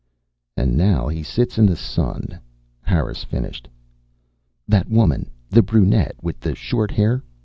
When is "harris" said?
2.81-3.23